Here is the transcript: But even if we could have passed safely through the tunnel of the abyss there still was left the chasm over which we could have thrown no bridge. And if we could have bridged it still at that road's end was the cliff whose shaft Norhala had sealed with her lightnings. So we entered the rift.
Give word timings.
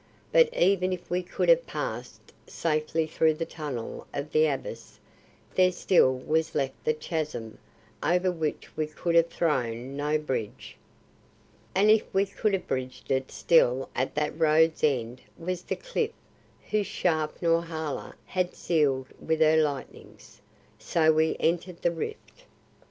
But 0.31 0.51
even 0.51 0.91
if 0.91 1.11
we 1.11 1.21
could 1.21 1.47
have 1.47 1.67
passed 1.67 2.33
safely 2.47 3.05
through 3.05 3.35
the 3.35 3.45
tunnel 3.45 4.07
of 4.15 4.31
the 4.31 4.47
abyss 4.47 4.97
there 5.53 5.71
still 5.71 6.15
was 6.17 6.55
left 6.55 6.73
the 6.83 6.93
chasm 6.95 7.59
over 8.01 8.31
which 8.31 8.75
we 8.75 8.87
could 8.87 9.13
have 9.13 9.29
thrown 9.29 9.95
no 9.95 10.17
bridge. 10.17 10.75
And 11.75 11.91
if 11.91 12.11
we 12.15 12.25
could 12.25 12.53
have 12.53 12.67
bridged 12.67 13.11
it 13.11 13.29
still 13.31 13.89
at 13.93 14.15
that 14.15 14.35
road's 14.39 14.83
end 14.83 15.21
was 15.37 15.61
the 15.61 15.75
cliff 15.75 16.09
whose 16.71 16.87
shaft 16.87 17.39
Norhala 17.43 18.15
had 18.25 18.55
sealed 18.55 19.09
with 19.19 19.39
her 19.39 19.57
lightnings. 19.57 20.41
So 20.79 21.11
we 21.11 21.37
entered 21.39 21.83
the 21.83 21.91
rift. 21.91 22.45